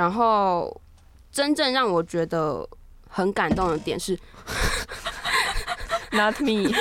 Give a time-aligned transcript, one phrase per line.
[0.00, 0.80] 然后
[1.30, 2.66] 真正让我觉得
[3.06, 4.18] 很感动的点是，
[6.10, 6.72] Not me，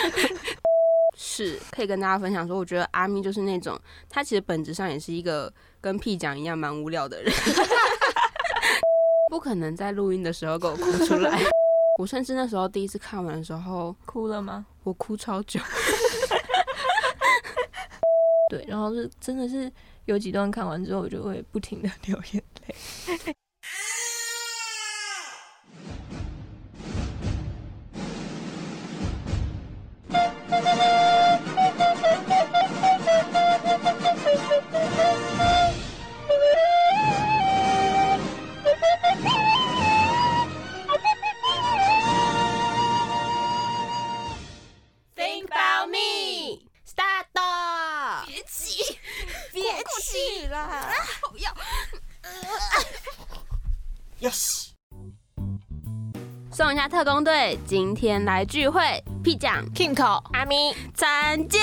[1.14, 3.78] 是可以跟大家分享说，我觉得阿咪就是那种，
[4.08, 7.30] 他其实本质上也是一个跟屁讲一样蛮无聊的人，
[9.30, 11.38] 不可能在录音的时候给我哭出来。
[11.98, 14.64] 我甚至那时候第一次看完的时候哭了吗？
[14.84, 15.60] 我哭超久。
[18.48, 19.70] 对，然后是真的是
[20.10, 22.74] 有几段看完之后，我就会不停的 流眼泪。
[56.52, 59.02] 送一下特工队，今天来聚会。
[59.22, 61.60] 屁酱 King 口阿咪再见，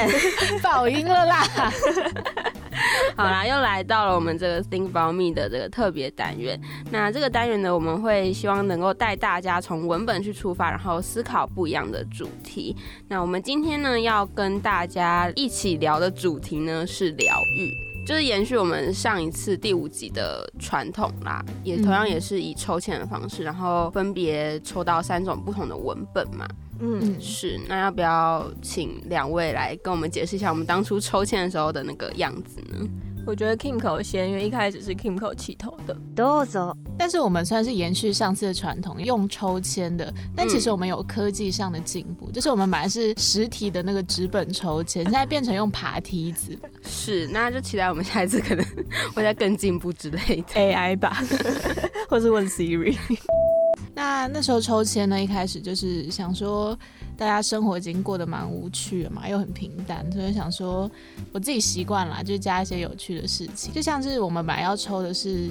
[0.62, 1.46] 爆音了啦！
[3.16, 6.60] 好啦，又来到了我们这个 Think About Me 的这个特别单元。
[6.90, 12.76] 那这个单元呢，我们会希望能够带大家从文本去出发，然后思考不一样的主题。
[13.08, 17.93] 那我们今天呢，要跟大家一起聊的主题呢是疗愈。
[18.04, 26.46] 就是延续我们上一次第五集的传统啦，也同样也是以抽签的方式，然后分别抽到三种不同的文本嘛。
[26.80, 27.58] 嗯，是。
[27.66, 32.86] 那要不要请两位来跟我们解释一下我们当初抽签的时候的那个样子呢？
[33.26, 35.96] 我觉得 Kimco 先，因为一开始是 Kimco 起头的。
[36.14, 36.76] 都走。
[36.96, 40.12] 但是我们算是延续上次的传统，用抽签的。
[40.36, 46.56] 但其实我们有科技上的进步，就是我们本来是实体的那个纸本抽签，现在变成用爬梯子。
[46.82, 48.64] 是，那就期待我们下一次可能
[49.14, 51.22] 会再更进步之类的 AI 吧，
[52.08, 52.96] 或是问 Siri。
[53.96, 56.78] 那那时候抽签呢，一开始就是想说，
[57.16, 60.90] 大家生活已经过得蛮无趣了嘛，又很平淡，所以想说，
[61.32, 65.50] 我自己习惯了，就加一些有趣的事情，就像是我们本来要抽的是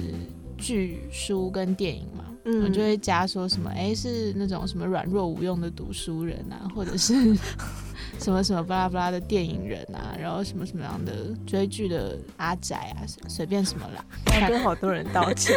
[0.58, 7.36] 剧、书跟电影嘛，嗯，我就会加说什么，哎，是那种什么软弱无用的读书人啊，或者是。
[8.20, 11.12] 什么什么巴拉巴拉的电影人啊，然后什么什么样的
[11.46, 14.04] 追剧的阿宅啊，随便什么啦，
[14.48, 15.54] 跟好多人道歉。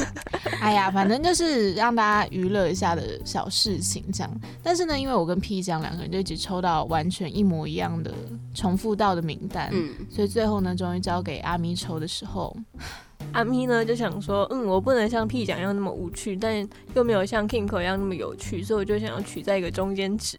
[0.60, 4.40] 哎呀，反正就是让大家娱乐一下的小事情这样。
[4.62, 8.12] 但是呢，因为我跟 P 酱两个人就一直抽到完全一模一样的
[8.54, 12.56] 重复到的名单，嗯，所以最后呢，终于交给阿咪抽的时候，
[13.32, 20.38] 阿咪呢就想说，嗯，我不能像 P 酱一样那么无趣，但又没有像 Kingo 一样那么有趣，所以我就想要取在一个中间值。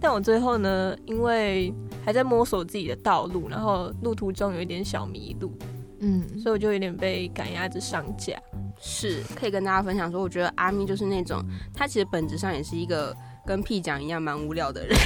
[0.00, 1.72] 但我最后呢，因为
[2.04, 5.52] 还在摸索自己的道路，然后路途中有一点小迷路，
[6.00, 8.34] 嗯，所以我就有点被赶鸭子上架。
[8.82, 11.44] 是可以跟大家分享说，我觉得阿咪就是那种，
[11.74, 13.14] 他其实本质上也是一个
[13.46, 14.96] 跟屁讲一样蛮无聊的人，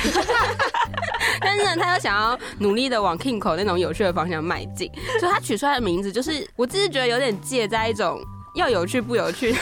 [1.42, 4.88] 但是呢，他又想要努力的往 King 口那种有趣的方向迈进，
[5.18, 8.20] 所以他取出来的名字就是，我自己觉得有点介在一种
[8.54, 9.52] 要有趣不有趣。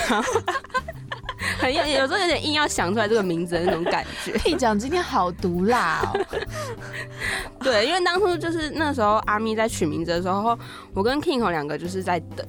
[1.58, 4.32] 很有有时候有点硬要想出来这个名字的那种感觉。
[4.38, 6.26] 屁讲今天好毒辣哦。
[7.60, 10.58] 对，因为当初就是那时候阿咪在取名字的时候，
[10.94, 12.46] 我跟 King 两个就是在等，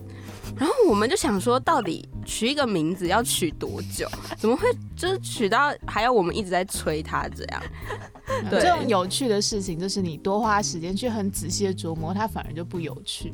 [0.58, 4.08] 然后我们就想说，到底取一个名字要取多久？
[4.38, 7.64] 怎么会就是取到还要我们一直在催他这样？
[8.50, 13.34] 对，这种有趣的事情，就是你多花时间去很仔细的琢磨，它反而就不有趣。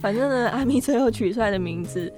[0.00, 2.12] 反正呢，阿咪最后取出来的名字。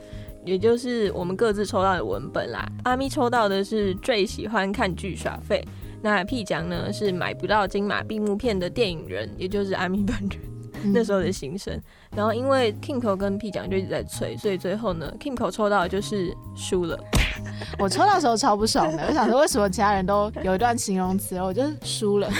[0.47, 2.65] 也就是我们各自抽到的文本啦。
[2.85, 5.63] 阿咪抽到的是最喜欢看剧耍废，
[6.01, 11.79] 那屁奖呢是买不到金马闭幕片的电影人，也就是阿咪本人那时候的心声。
[12.15, 16.97] 然后因为 Kingo 跟屁奖就一直在催，所以最后呢，Kingo 抽到的就是输了。
[17.79, 22.31] 我抽到时候超不爽的，我想说为什么其他人都有一段形容词，我就输了。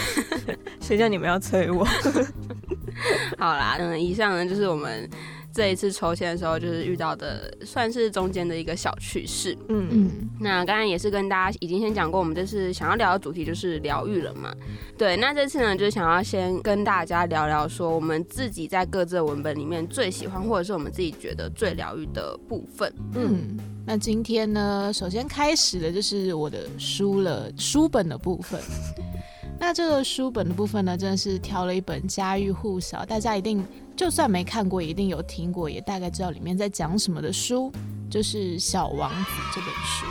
[0.79, 1.85] 谁叫你们要催我？
[3.37, 5.09] 好啦，嗯，以上呢就是我们。
[5.57, 9.57] 这一次抽签的时候，就是遇到的算是中间的一个小趣事。
[9.69, 14.53] 嗯嗯，那刚刚也是跟大家已经先讲过，我们这次想要聊的主题就是疗愈了嘛。
[14.95, 22.93] 对，那这次呢，就是想要先跟大家聊聊，说我们自己在各自的文本里面最喜欢，或者是我们自己觉得最疗愈的部分。
[23.15, 28.61] 嗯，那今天呢，首先开始的就是我的书了书本的部分。
[29.59, 33.65] 那这个书本的部分呢，真的是挑了一本家喻户晓，大家一定。
[33.97, 37.71] 就算没看过，一定有听过，也大概知道里面在讲什么的书，
[38.11, 40.05] 就是《小王子》这本书。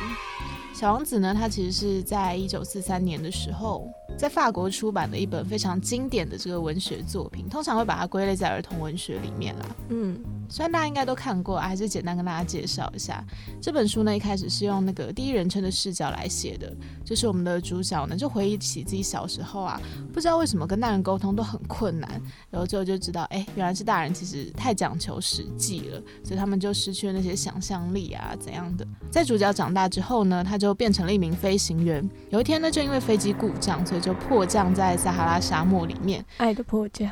[0.78, 3.88] 《小王子》呢，它其实是在一九四三年的时候，
[4.18, 9.76] 在法国出版的一本非常经典的这个文学作品，通常会把它归类在儿童文学里面啦。
[9.90, 10.18] 嗯，
[10.48, 13.25] 虽然大家应该都看过，还是简单跟大家介绍一下。
[13.60, 16.72] 这本书呢，一开始是用那个第一人称的视角来写的，
[17.04, 19.81] 就是我们的主角呢，就回忆起自己小时候啊，
[20.12, 22.08] 不知道为什么跟大人沟通都很困难，
[22.50, 28.87] 然后最后就知道，哎，原来是大人其实太讲求实际了，所以他们就失去了那些想象力啊，怎样的。
[29.10, 32.08] 在主角长大之后呢，他就变成了一名飞行员。
[32.31, 36.25] 有一天呢，就因为飞机故障，所以就迫降在撒哈拉沙漠里面。
[36.38, 37.10] 爱的迫降。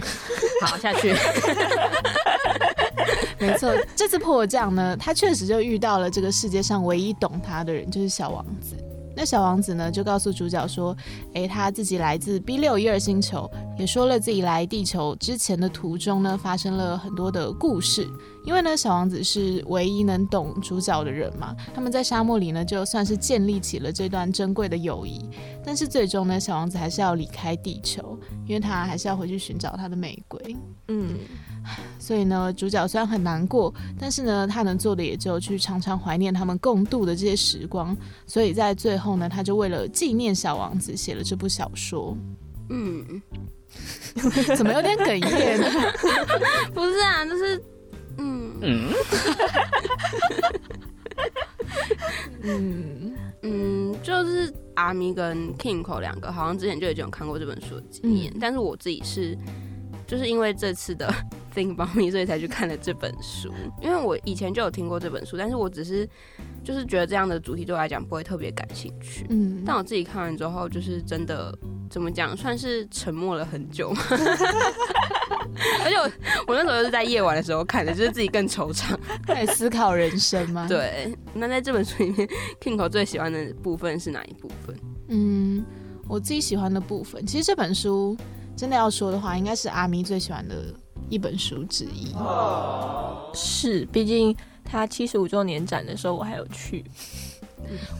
[0.64, 1.14] 好，下去。
[3.38, 8.76] 没错，这次迫降呢，他确实就遇到了这个世界上唯一懂他的人，就是小王子。
[9.16, 10.96] 那小王子呢，就告诉主角说
[11.34, 18.06] ：“诶，他自己来自 B 六一二星球，也说了自己来地球之前的途中呢，发生了很多的故事。
[18.44, 25.28] 因为呢，小王子是唯一能懂主角的人嘛，他们在沙漠里呢，就算是建立起了这段珍贵的友谊。
[25.64, 30.56] 但是最终呢，小王子还是要离开地球，因为他还是要回去寻找他的玫瑰。
[30.88, 31.18] 嗯。”
[32.00, 37.94] 所以呢，主角虽然很难过，但是呢，他能做的也只有去常常怀念他们共度的这些时光。
[38.26, 42.16] 所以在最后呢，他就为了纪念小王子写了这部小说。
[42.70, 43.22] 嗯，
[44.56, 45.66] 怎么有点哽咽呢？
[46.72, 47.62] 不是啊，就是
[48.62, 48.92] 嗯
[53.42, 59.36] 嗯就是阿咪跟 Kingo 两个好像之前就已经有看过这本书的经验，但是我自己是。
[60.06, 61.08] 就是因为这次的
[61.54, 63.48] Think About Me，所以才去看了这本书。
[63.80, 66.04] 因为我以前就有听过这本书，但是我只是
[66.64, 69.24] 就是觉得这样的主题对我来讲不会特别感兴趣。
[69.30, 71.56] 嗯，但我自己看完之后，就是真的
[71.88, 73.94] 怎么讲，算是沉默了很久。
[75.84, 76.02] 而且我
[76.48, 80.66] 我那时候就是在夜晚的时候看的，就是自己更惆怅， 在思考人生吗？
[80.68, 81.14] 对。
[81.34, 82.28] 那在这本书里面
[82.60, 84.76] ，Kingo 最喜欢的部分是哪一部分？
[85.08, 85.64] 嗯，
[86.08, 88.16] 我自己喜欢的部分，其实这本书。
[88.56, 90.54] 真的要说的话，应该是阿咪最喜欢的
[91.08, 92.14] 一本书之一。
[93.32, 96.84] 是，毕竟他七十五周年展的时候，我还有去。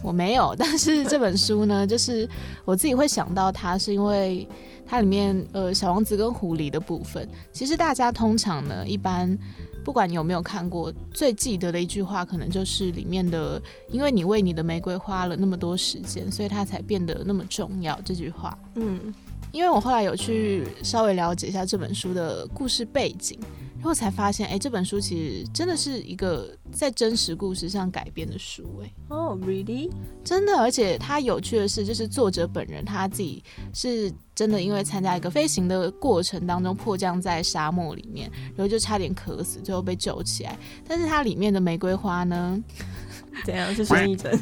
[0.02, 2.28] 我没有， 但是这本书呢，就是
[2.64, 4.46] 我自己会想到它，是因为
[4.86, 7.28] 它里面呃小王子跟狐狸的部分。
[7.52, 9.38] 其实大家通常呢，一般
[9.84, 13.60] 不管你有没有看过，最记得的一句话，可能就是里面的
[13.90, 18.58] “因为你为你的玫瑰花了那么多时间，所以它才变得那么重要”这句话。
[18.74, 19.12] 嗯。
[19.52, 23.36] 因为我后来有去稍微了解一下这本书的故事背景，
[23.80, 28.92] 然后才发现，哎，这本书其实真的是一个在真实故事上改编的书，哎。
[29.08, 29.90] 哦，really？
[30.22, 33.42] 真的，而且它有趣的是，就是作者本人他自己
[33.72, 40.58] 是真的，因为参加一个飞行的过程当中迫降在沙漠里面，然后就差点渴死，最后被救起来。
[40.86, 42.62] 但是它里面的玫瑰花呢？
[43.46, 43.74] 怎样？
[43.74, 44.38] 是孙艺珍？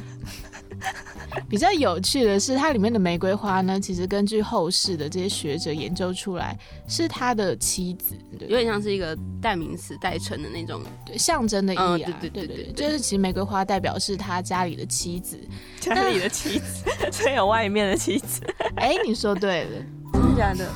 [1.48, 10.82] 比较有趣的是，它里面的玫瑰花呢，其实根据后世的这些学者研究出来，是他的妻子，有点像是一个代名词代称的那种
[11.16, 12.18] 象征的意义啊。
[12.20, 15.38] 对对对对，就是其实玫瑰花代表是他家里的妻子，
[15.80, 18.42] 家里的妻子， 所以有外面的妻子。
[18.76, 19.70] 哎，你说对了，
[20.12, 20.68] 真的假的？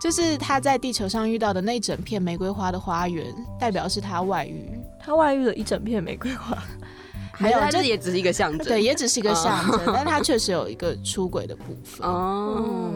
[0.00, 4.70] 就是他在地球上遇到的那整片玫瑰花的花园，代表是他外遇，
[5.00, 6.56] 他外遇了一整片玫瑰花。
[7.40, 8.66] 没有，这也只是一个象征。
[8.66, 12.08] 对，也只是一个象征，但是它确实有一个出轨的部分。
[12.08, 12.92] 哦，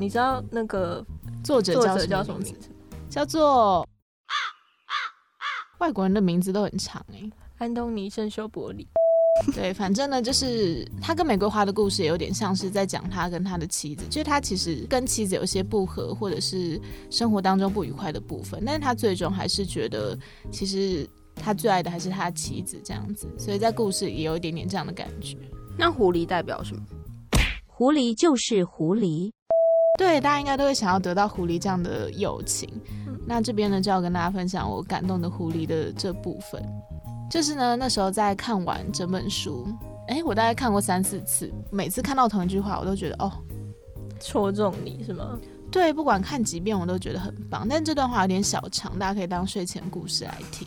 [0.00, 1.04] 你知道那个
[1.44, 2.68] 作者叫叫什么名字？
[3.08, 3.86] 叫做
[5.78, 8.88] 外国人的名字都很长哎，安东尼·圣修伯里。
[9.54, 20.18] 对，反正呢，就是他跟玫瑰花的故事也有点像是在讲他跟他的妻子，就是他其实跟妻子有些不和，或者是生活当中不愉快的部分，但是他最终还是觉得
[20.50, 21.08] 其实。
[21.42, 25.36] 他最爱的还是他妻子，这样子，所以在故事也有一点点这样的感觉。
[25.76, 26.82] 那狐狸代表什么？
[27.66, 29.32] 狐狸就是狐狸。
[29.98, 32.68] 对，大家应该都会想要得到狐狸这样的友情。
[33.26, 36.62] 那这边呢，就要跟大家分享我感动的狐狸的这部分。
[37.30, 39.66] 就是呢，那时候在看完整本书，
[40.08, 43.32] 哎，我大概看过三四次，每次看到同一句话，我都觉得哦，
[44.20, 45.38] 戳中你是吗？
[45.70, 47.66] 对，不管看几遍我都觉得很棒。
[47.68, 50.66] 但这段话有点小长，大家可以当睡前故事来听。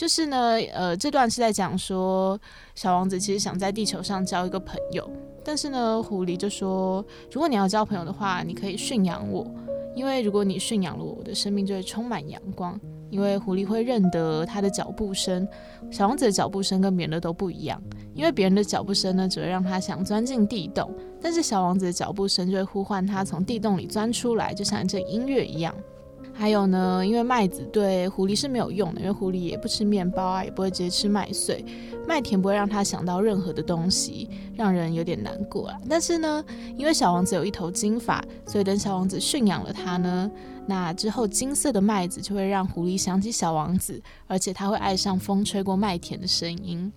[0.00, 2.40] 就是呢，呃，这段是在讲说，
[2.74, 5.06] 小王子其实想在地球上交一个朋友，
[5.44, 9.46] 但是呢，狐狸就说，如果你要交朋友的话，你可以驯养我，
[9.94, 12.80] 因为如果你驯养了我，我的生命就会充满阳光。
[13.10, 15.46] 因为狐狸会认得他的脚步声，
[15.90, 17.78] 小王子的脚步声跟别人的都不一样。
[18.14, 20.90] 因为别人的脚步声呢，只会让他想钻进地洞，
[21.20, 25.74] 但是小王子的脚步声就会呼唤他从地洞里钻出来，就像一阵音乐一样。
[26.40, 31.62] 还有呢，因为麦子对狐狸是没有用的，因为狐狸也不吃面包啊，也不会直接吃麦穗，
[32.08, 35.76] 麦田不会让他想到任何的东西，让人有点难过啊。
[35.86, 36.42] 但是呢，
[36.78, 40.30] 因为小王子有一头金发，所以等小王子驯养了它呢。
[40.66, 46.90] 那之后金色的麦子就会让狐狸想起小王子，而且他会爱上风吹过麦田的声音。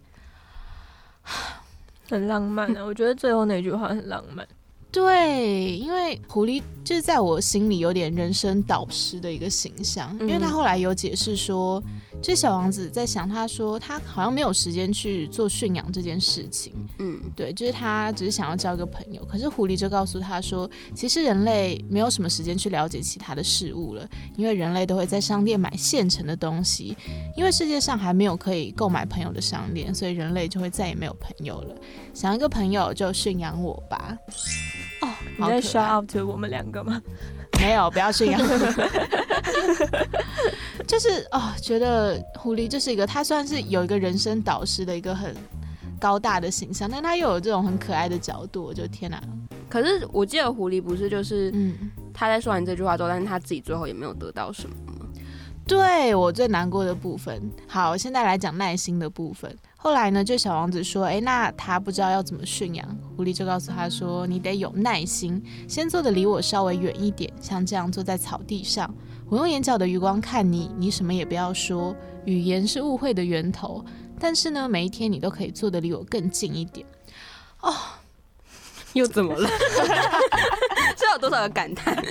[2.10, 2.84] 很浪漫啊！
[2.86, 4.48] 我觉得最后那句话很浪漫。
[4.90, 11.82] 对，因为狐狸就是在我心里有点人生导师的一个形象，因为他后来有解释说，
[12.22, 26.98] 就是小王子在想，他说他好像没有时间去做驯养这件事情，嗯，对，就是他只是想要交一个朋友，可是狐狸就告诉他说，其实人类没有什么时间去了解其他的事物了，因为人类都会在商店买现成的东西，
[27.38, 31.76] 因为世界上还没有可以购买朋友的商店，所以人类就会再也没有朋友了。
[32.14, 34.18] 想一个朋友就驯养我吧。
[35.04, 37.02] 哦，你在 shout out to 我们两个吗？
[37.60, 38.42] 没有，不要驯养。
[40.88, 45.36] 就是哦，觉得狐狸就是一个，他算是有一个人生导师的一个很
[46.00, 49.22] 高大的形象，但他又有这种很可爱的角度，我就天哪！
[49.70, 51.76] 可是我记得狐狸不是就是嗯，
[52.14, 55.06] 他在说完这句话之后，但是他自己最后也没有得到什么吗？
[55.66, 57.42] 对我最难过的部分。
[57.68, 59.56] 好，现在来讲耐心的部分。
[59.84, 62.88] 后来呢，就小王子说：“诶，那他不知道要怎么驯养。”
[63.18, 68.90] 狐狸就告诉他说：“你得有耐心，先坐的离我稍微远一点，像这样坐在草地上。
[69.28, 71.94] 我用眼角的余光看你，你什么也不要说。
[72.24, 73.84] 语言是误会的源头，
[74.18, 76.88] 但是呢，每一天你都可以坐的离我更近一点。”
[77.60, 77.76] 哦，
[78.94, 79.50] 又怎么了？
[80.96, 82.02] 这有多少个感叹？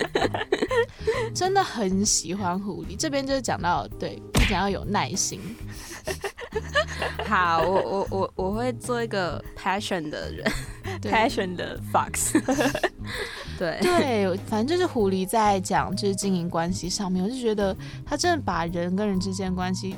[1.35, 2.95] 真的很喜欢狐狸。
[2.99, 5.41] 这边就是讲到，对，你讲要有耐心。
[7.25, 10.45] 好，我我我我会做一个 passion 的人
[11.03, 12.33] ，passion 的 fox。
[13.59, 19.95] 对对，反正就是狐狸在讲就是经营关系上面，我就觉得他真的把人跟人之间关系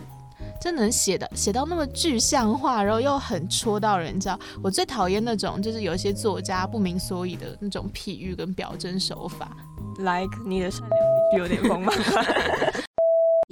[0.60, 4.38] 真能写的写到那么具象化，然后又很戳到人，你知道？
[4.62, 9.56] 我最讨厌那种就是有一些作家不明所以的那种譬喻跟表征手法
[9.98, 10.90] ，like 你的善良
[11.30, 11.94] 必须有点锋芒。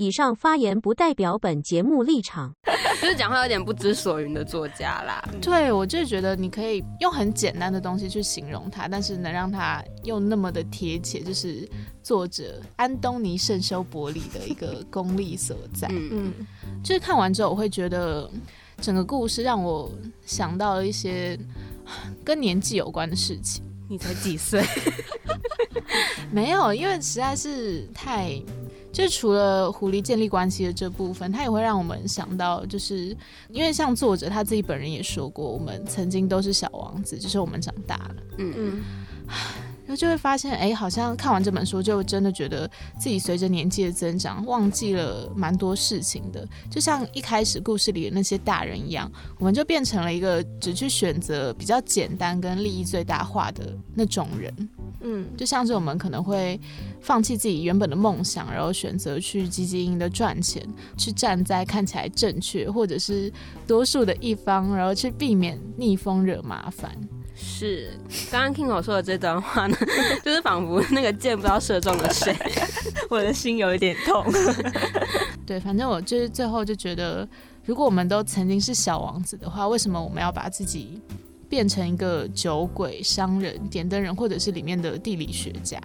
[0.03, 2.53] 以上发言不代表本节目立场，
[3.01, 5.23] 就是讲话有点不知所云的作家啦。
[5.41, 11.69] 对，我就是觉得你可以用很简单的东西去形容他，但是能让他又那么的贴切，就是
[12.03, 15.89] 作者安东尼圣修伯里的一个功力所在。
[15.91, 16.33] 嗯，
[16.83, 18.29] 就是看完之后，我会觉得
[18.81, 19.91] 整个故事让我
[20.27, 21.39] 想到了一些
[22.25, 23.63] 跟年纪有关的事情。
[23.89, 24.65] 你才几岁？
[26.33, 28.41] 没有，因为实在是太。
[28.93, 33.17] 就除了狐狸建立关系的这部分，它也会让我们想到，就是
[33.49, 38.55] 因为像作者他自己本人也说过，我们曾经都是小王子，就是我们长大了，嗯。
[38.57, 38.83] 嗯，
[39.97, 42.69] 就会发现，哎，好像看完这本书，就真的觉得
[42.99, 54.69] 自己随着年纪的增长，忘记了蛮多事情的，就像一开始故事里的那些大人一样，我们就变成了一个只去选择比较简单跟利益最大化的那种人。
[55.05, 56.61] 嗯，就像是我们可能会
[57.01, 60.65] 放弃自己原本的梦想，然后选择去积极营的赚钱，
[60.97, 63.33] 去站在看起来正确或者是
[63.67, 66.97] 多数的一方，然后去避免逆风惹麻烦。
[67.35, 67.91] 是，
[68.31, 69.77] 刚刚 King 说的这段话呢，
[70.25, 72.37] 就是仿佛那个箭不知道射中了谁，
[73.11, 74.25] 我的心有一点痛。
[75.47, 77.29] 对，反正我就是最后就觉得，
[77.65, 81.01] 如果我们都曾经是小王子的话，为什么我们要把自己？
[81.49, 85.79] 变成一个酒鬼、商人、点灯人，或者是里面的地理学家。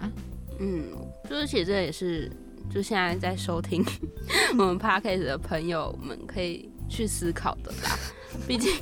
[0.59, 0.85] 嗯，
[1.29, 2.31] 就是其实这也是，
[2.73, 3.83] 就现在在收听
[4.51, 7.99] 我们 podcast 的朋友们可以去思考的啦。
[8.47, 8.75] 毕竟，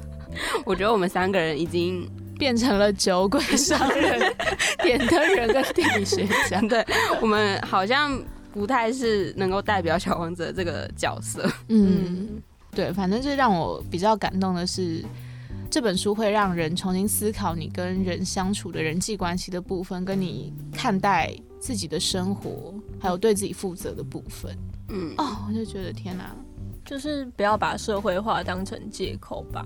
[0.63, 4.35] 我觉得我们三个人已经变成了酒鬼、商人、
[4.83, 6.59] 点灯人跟地理学家。
[6.61, 6.85] 对，
[7.21, 8.21] 我们好像
[8.53, 11.49] 不太是能够代表小王子这个角色。
[11.69, 15.03] 嗯，对，反正就让我比较感动的是。
[15.67, 24.55] 这本书会让人重新思考你跟人相处的人际关系的部分，跟你看待自己的生活，还有对自己负责的部分。
[24.87, 26.33] 嗯，哦，我就觉得天哪，
[26.85, 29.65] 就是不要把社会化当成借口吧。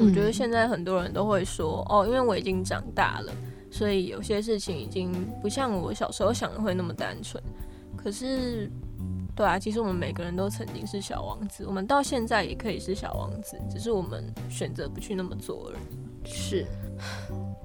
[0.00, 3.32] 我觉得现在很多人都会说，哦，因为我已经长大了，
[3.70, 7.40] 所以有些事情已经不像我小时候想的会那么单纯。
[7.96, 8.70] 可是。
[9.36, 16.24] 对啊，其实我们每个人都曾经是小王子，我们到现在也可以是小王子，只是我们选择不去那么做而已。
[16.24, 16.64] 是。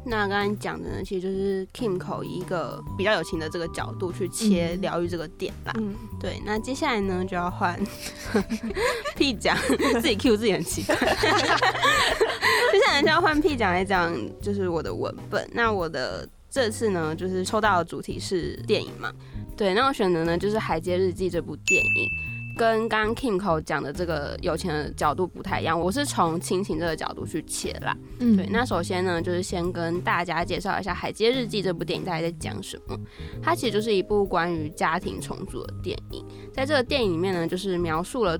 [0.06, 5.74] 那刚刚讲的呢，其实就是 Kim 口以一个比较有情的这个角度去切疗愈这个点啦。
[5.78, 5.94] 嗯。
[6.20, 7.80] 对，那接下来呢就要换
[9.16, 9.56] 屁讲，
[10.02, 10.96] 自己 Q 自己很奇怪。
[12.72, 15.48] 接下来就要换屁讲来讲，就是我的文本。
[15.54, 19.14] 那我的这次呢，就是抽到的主题是电影嘛。
[19.58, 22.29] 对，那我选的呢就是《海街日记》这部电影。
[22.60, 27.96] 跟刚刚 Kimco 讲的这个有钱的角度不太一样，我是从亲情这个角度去切啦。
[28.20, 33.00] 嗯对，那首先呢，就是先跟大家介绍一下《海街日记》这部电影大概在讲什么。
[33.42, 36.26] 它其实就是一部关于家庭重组的电影。
[36.54, 38.38] 在这个电影里面呢，就是描述了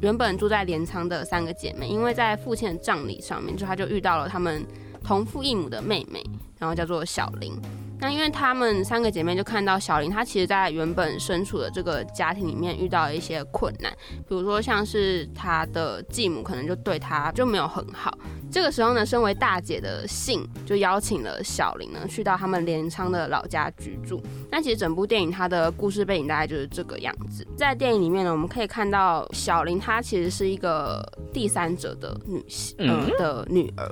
[0.00, 4.64] 原本住在镰仓的三个姐妹，因为在父亲的葬礼上面，就她就遇到了她们
[5.02, 6.24] 同父异母的妹妹，
[6.56, 7.52] 然后叫做小林。
[7.98, 13.92] 那因为她们三个姐妹就看到小林，她其实在原本身处的这个家庭里面遇到了一些困难，
[14.28, 18.16] 比如说像是她的继母可能就对她就没有很好。
[18.56, 24.18] 这个时候呢，身为大姐的信就邀请了小林呢去到他们镰仓的老家居住。
[24.50, 27.46] 那其实整部电影它的故事背景大概就是这个样子。
[27.54, 33.86] 在电影里面呢，我们可以看到小林她其实是一个第三者的女性，嗯、的女儿。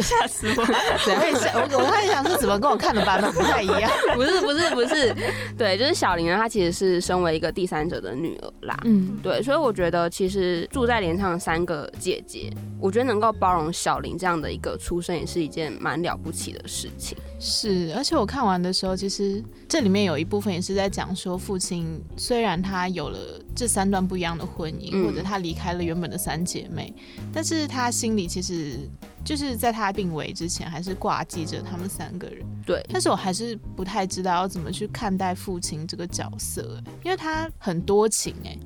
[0.00, 0.62] 吓死我！
[0.62, 3.90] 我也想，我我还想是怎么跟我看的版本不太一样。
[4.14, 5.12] 不是不是不是，
[5.56, 8.78] 对，就是小林呢，她其实是身为一个第三者的女儿啦。
[8.84, 12.48] 嗯，对，所以我觉得其实住在镰仓的三个姐姐，
[12.80, 17.16] 我觉得能够包容小林这样的一个出身，也是一件蛮了不起的事情。
[17.40, 23.18] 是，而且我看完的时候，其实这里面有一部分也是在讲说，父亲虽然他有了
[23.54, 26.92] 这三段不一样的婚姻，嗯或者他离开了原本的三姐妹，
[27.32, 28.78] 但是他心里其实
[29.24, 32.44] 就是在他病危之前，还是挂记着他们三个人。
[32.66, 38.58] 对，但是我还是不太知道要怎么去看待父亲这个角色，因为他很多情哎、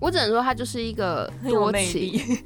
[0.00, 2.38] 我只能说他就是一个很有多情，魅力，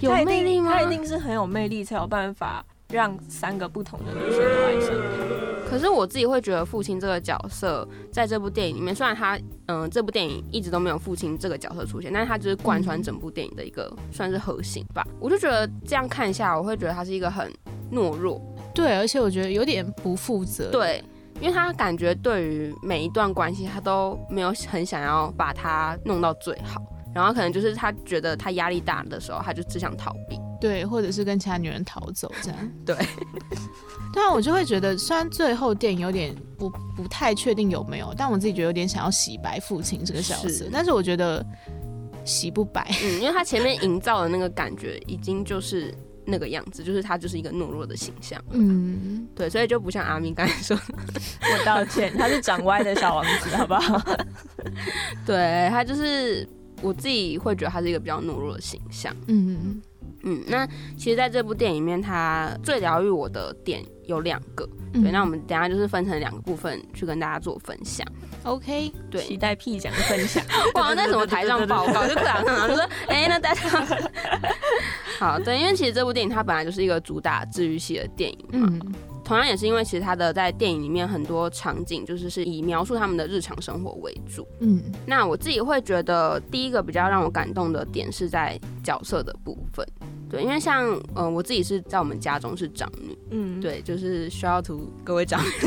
[0.00, 0.70] 有魅力吗？
[0.70, 5.68] 定他一定是很有魅力，才有办法让三个不同的女生都爱上他。
[5.68, 15.04] 可是我自己会觉得父亲这个角色在这部电影里面，虽然他嗯、这部电影一直都没有父亲这个角色出现，但是他就是贯穿整部电影的一个算是核心吧。
[15.18, 17.50] 我就觉得这样看下，我会觉得他是一个很
[17.90, 18.40] 懦弱，
[18.74, 21.02] 对，而且我觉得有点不负责。，对，
[21.40, 26.82] 因为他感觉对于每一段关系，他都没有很想要把它弄到最好。
[27.14, 30.36] 然后可能就是他觉得他压力大的时候，他就只想逃避。
[30.60, 32.58] 对，或者是跟其他女人逃走这样。
[32.84, 32.96] 对，
[34.12, 41.44] 对啊，我就会觉得，虽然最后电影有点不不太确定有没有，但我自己觉得有点想要洗白父亲这个角色是，但是我觉得
[42.24, 42.84] 洗不白。
[43.04, 45.94] 嗯，因为他前面营造的那个感觉，已经就是
[46.26, 48.42] 那个样子，就是他就是一个懦弱的形象。
[48.50, 50.94] 嗯，对，所以就不像阿明刚才说的，
[51.40, 54.00] 我道歉，他是长歪的小王子，好不好？
[55.26, 56.48] 对他就是
[56.82, 59.14] 我自己会觉得他是一个比较懦弱的形象。
[59.26, 59.80] 嗯
[60.22, 64.66] 嗯，那其实在这部电影里面，他最疗愈我的点有两个。
[64.94, 68.06] 嗯，对，那我们等下就是分成两个部分去跟大家做分享。
[68.44, 69.22] OK，对。
[69.22, 70.44] 期，待屁讲的分享。
[70.74, 73.60] 我好像在什么台上报告，就课堂上，然后就说， 哎、那大家。
[75.18, 78.94] 好，对，因为其实这部电影它本来就是一个主打治愈系的电影嘛，嗯。
[79.24, 84.46] 同样也是因为其实它的在电影里面很多场景就是是以描述他们的日常生活为主。
[84.60, 84.82] 嗯。
[85.06, 89.86] 那我自己会觉得第一个比较让我感动的点是在角色的部分，
[90.30, 95.50] 对，因为像呃我自己是在我们家中是长女，嗯，对，就是需要图各位长女。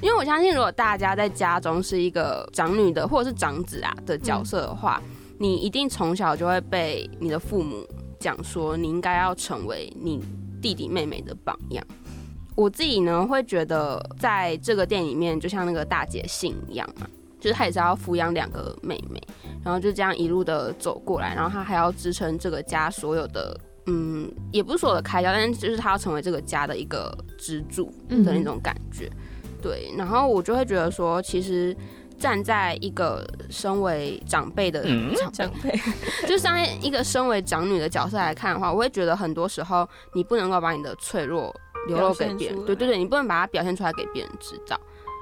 [0.00, 5.00] 因为我相信，如果大家在家中是一个长女的或者是长子啊的角色的话，
[5.38, 7.86] 你一定从小就会被你的父母
[8.18, 10.20] 讲说，你应该要成为你
[10.60, 11.86] 弟弟妹妹的榜样。
[12.56, 17.06] 我自己呢会觉得，在这个店里面，就像那个大姐信一样嘛，
[17.40, 19.22] 就是她也是要抚养两个妹妹，
[19.64, 29.10] 然后就这样一路的走过来，然后他还要支撑这个家所有的，嗯，也不是所有的开销，但是就是他要成为这个家的一个支柱的那种感觉。
[29.60, 31.76] 对，然后我就会觉得说，其实
[32.18, 35.80] 站在一个身为长辈的长长辈，辈，
[36.26, 41.54] 就站在一个身为长女的角色来看的话，我会觉得很多时候你不能够把你的脆弱
[41.86, 44.76] 流露给别人，对对对，你不能把它表现出来给别人知道，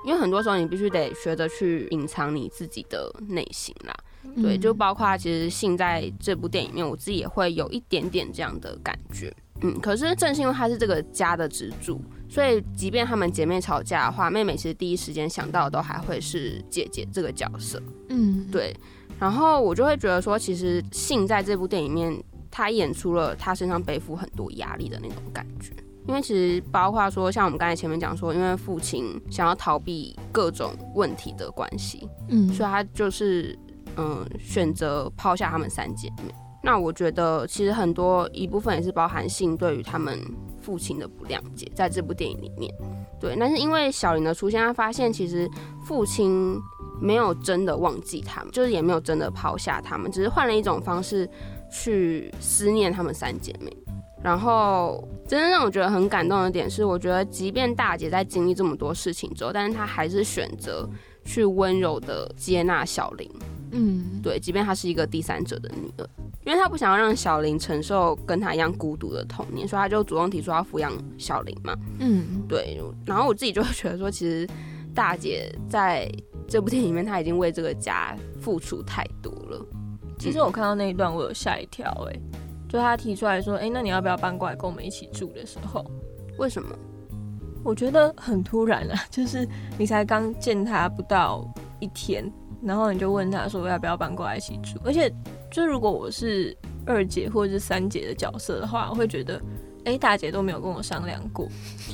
[0.06, 3.94] 因为很多时候你必须得学着去隐藏你自己的内心啦。
[4.42, 9.32] 对，嗯就包括其实信在这部电影里面，我自己也会有一点点这样的感觉。
[9.62, 17.82] 嗯，可是正是因为她是这个家的支柱，所以即便她们姐妹吵架的话，妹妹其实第一时间想到的都还会是姐姐这个角色。
[18.08, 18.74] 嗯，对，
[19.18, 25.72] 然后我就会觉得说，其实信在这部电影里面，他演出了他身上背负很多压力的那种感觉。
[26.08, 33.56] 因为其实包括说，像我们刚才前面讲说，因为父亲想要逃避各种问题的关系，嗯所以他就是
[33.96, 36.34] 嗯选择抛下她们三姐妹。
[36.62, 40.18] 那我觉得其实很多一部分也是包含性对于他们
[40.60, 42.70] 父亲的不谅解，在这部电影里面，
[43.18, 43.34] 对。
[43.40, 45.50] 但是因为小林的出现，他发现其实
[45.82, 46.60] 父亲
[47.00, 51.26] 没有真的忘记他们，就是也没有真的抛下他们，只是换了一种方式
[51.72, 53.74] 去思念他们三姐妹。
[54.22, 60.86] 然后，真正让我觉得很感动的点是，我觉得即便大姐在经历这么多事情之后，但是她还是选择
[61.24, 63.26] 去温柔的接纳小林，
[63.72, 66.08] 嗯，对，即便她是一个第三者的女儿，
[66.44, 71.76] 因为她不想要让小林承受跟她一样孤独的童年，所以她就主动提出要抚养小林嘛。
[71.98, 74.48] 嗯，对，然后我自己就会觉得说，其实
[74.94, 76.10] 大姐在
[76.48, 79.66] 这部电影里面，她已经为这个家付出太多了。
[80.18, 82.20] 其实我看到那一段，我有吓一跳，哎，
[82.68, 85.84] 就她提出来说，哎，那你要不要搬过来跟我们一起住的时候，
[86.38, 86.68] 为什么？
[87.62, 91.46] 我觉得很突然啊，就是你才刚见他不到
[91.78, 92.24] 一天，
[92.62, 95.12] 然后你就问他说要不要搬过来一起住，而且
[95.50, 99.40] 就如果我是二姐或者是三姐的角色的话，我会觉得，
[99.84, 101.48] 哎，大姐都没有跟我商量过，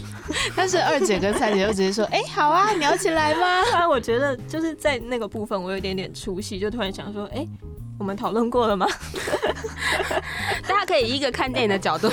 [0.57, 3.63] 但是二姐跟三姐就直接说，哎，好啊，你要起来吗？
[3.65, 7.47] 突 然我觉得就是在那个部分，我有一点点出戏，就突然想说，哎，
[7.99, 8.87] 我们讨论过了吗？
[10.69, 12.09] 大家可以以一个看电影的角度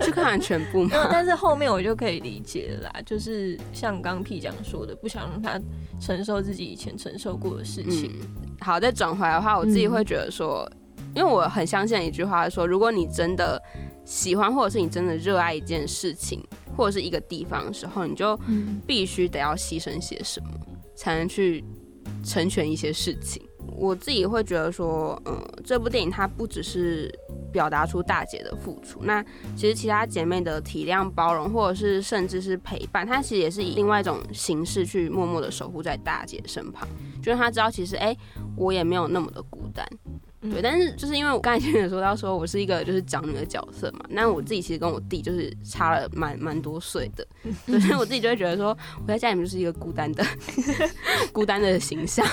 [0.00, 1.08] 去看完全部没有，吗？
[1.10, 5.60] 但是后面我就可以理解了啦，就是像刚屁讲说的，不想让他
[6.00, 8.12] 承受自己以前承受过的事情。
[8.20, 10.70] 嗯，好，再转回来的话，我自己会觉得说，
[11.14, 13.60] 因为我很相信一句话说，如果你真的
[14.04, 16.42] 喜欢，或者是你真的热爱一件事情，
[16.76, 20.48] 或者是一个地方的时候，你就嗯必须得要牺牲些什么，
[20.94, 21.64] 才能去
[22.24, 23.42] 成全一些事情。
[23.80, 27.10] 我自己会觉得说，嗯，这部电影它不只是
[27.50, 29.24] 表达出大姐的付出，那
[29.56, 36.86] 其实其他姐妹的体谅、包容，或者是甚至是陪伴，它其实也是以另外一种形式去默默的守护在大姐身旁，
[37.22, 38.14] 就让她知道其实，哎、
[38.54, 39.88] 我也没有那么的孤单。
[40.42, 47.26] 嗯对，但是就是因为我刚才前面有说到说我是一个就是长女的角色嘛，那我自己其实跟我弟就是差了蛮蛮多岁的，
[47.66, 48.68] 对，所以我自己就会觉得说
[49.02, 50.24] 我在家里面就是一个孤单的
[51.30, 52.26] 孤单的形象。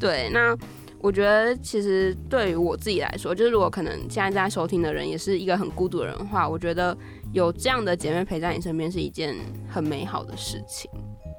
[0.00, 0.56] 对，那
[1.00, 6.96] 我觉得其实对于我自己来说，就是如果可能现在在收听的人也是一个很孤独的人的话，我觉得
[7.32, 9.36] 有这样的姐妹陪在你身边是一件
[9.68, 10.90] 很美好的事情。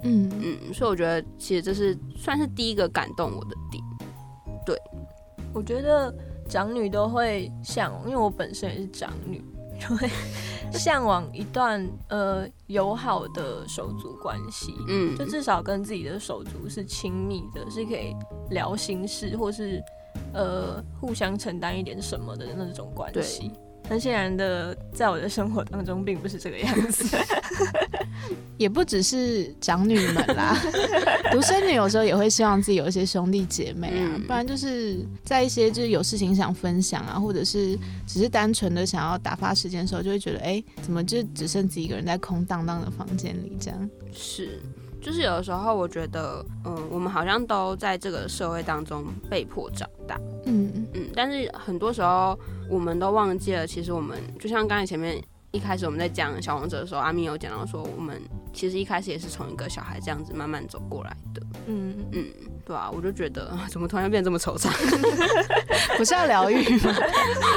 [0.04, 3.84] 嗯嗯，所以我觉得其实这是算是第一个感动我的点。
[5.54, 6.14] 我觉得
[6.48, 9.44] 长女都会向往，因为我本身也是长女，
[9.80, 10.10] 就会
[10.72, 14.74] 向往一段呃友好的手足关系。
[14.88, 18.16] 嗯，就至少跟自己的手足是亲密的，是可以
[18.50, 19.82] 聊心事，或是
[20.34, 23.52] 呃互相承担一点什么的那种关系。
[23.90, 27.18] 很显然的，在我的生活当中，并不是这个样子。
[28.58, 30.56] 也不只是长女们啦，
[31.32, 43.90] 独生女有时候也会希望自己有一些兄弟姐妹啊，嗯不然就是在一些就是有事情想分享啊，或者是只是单纯的想要打发时间的时候，就会觉得哎、怎么就只剩自己一个人在空荡荡的房间里这样？
[44.14, 44.62] 是，
[45.02, 52.38] 就是有的时候我觉得，嗯，我们好像都在这个社会当中被迫长大，嗯嗯，但是很多时候
[52.70, 55.22] 我们都忘记了，其实我们就像刚才前面
[55.52, 58.20] 一开始我们在讲小王者的时候，阿咪有讲到说，我们
[58.52, 62.26] 其实一开始也是从一个小孩这样子慢慢走过来的，嗯，嗯，
[62.66, 64.70] 对啊，我就觉得 怎么突然变这么惆怅？
[65.98, 66.96] 不是要疗愈吗？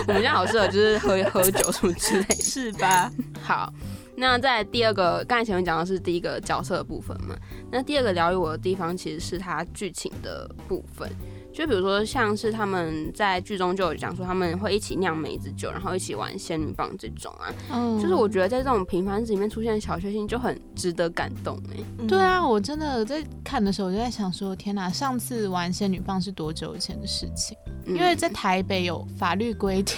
[0.07, 2.35] 我们现在好适合就是喝喝酒什么之类的。
[2.43, 3.11] 是吧？
[3.43, 3.73] 好，
[4.15, 7.35] 那在第二个，刚才前面讲的是第一个角色的部分嘛，
[7.71, 11.11] 那第二个疗愈我的地方其实是它剧情的部分。
[11.57, 27.57] 就比如说，像是他们在剧中就有讲说，他们会一起酿梅子酒，然后一起玩仙女棒这种啊，嗯就是我觉得在这种平凡日子里面出现的小确幸就很值得感动哎、嗯对，啊，我真的在看的时候，我就在想说，天哪，上次玩仙女棒是多久以前的事情？
[27.87, 29.97] 嗯因为在台北有法律规定，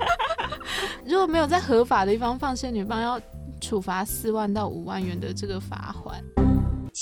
[1.06, 3.18] 如果没有在合法的地方放仙女棒，要
[3.62, 6.22] 处罚四万到五万元的这个罚款。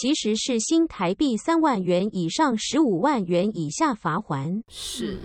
[0.01, 4.63] 其实是新台币三万元以上十五万元以下罚还。
[4.69, 5.19] 是，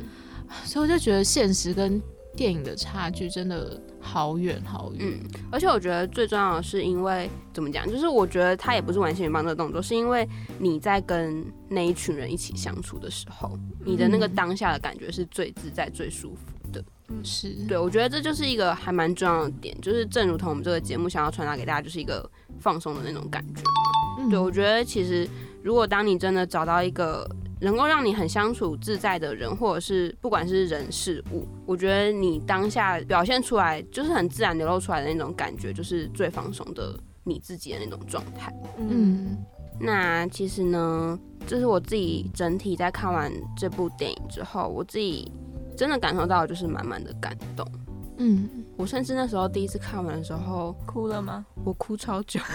[0.66, 2.02] 所以我就觉得现实跟
[2.36, 5.00] 电影的差距真的好远好远。
[5.08, 13.56] 嗯，而且我觉得最重要的是，因为怎么讲，就是我觉得他也不是玩仙女棒这个动作，是因为你在跟那一群人一起相处的时候，
[13.86, 16.84] 你的那个嗯当下的感觉是最自在、最舒服的。
[17.24, 23.62] 是，对，我觉得这就是一个还蛮重要的点，就是正如同我们这个节目想要传达给大家，就是一个放松的那种感觉。
[24.20, 25.28] 嗯对，我觉得其实
[25.62, 27.30] 如果当你真的找到一个
[27.62, 38.54] 能够让你很相处自在的人，或者是不管是人事物，我觉得你当下表现出来就是很自然流露出来的那种感觉，就是最放松的你自己的那种状态。
[38.78, 39.38] 嗯，嗯
[39.80, 45.32] 那其实呢，这是我自己整体在看完这部电影之后，我自己
[45.76, 47.66] 真的感受到就是满满的感动。
[48.18, 51.46] 嗯，我甚至那时候第一次看完的时候，哭了吗？
[51.66, 52.40] 我哭超久。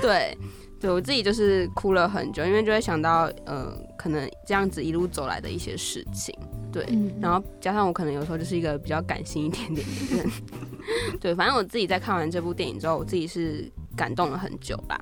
[0.00, 0.36] 对，
[0.80, 6.32] 对我自己就是哭了很久，因为就会想到，呃，可能这样子一路走来的一些事情。
[6.70, 10.30] 对，嗯然后加上我可能有时候就是一个比较感性一点点的人。
[11.20, 14.96] 对，反正我自己在看完这部电影之后，我自己是感动了很久啦。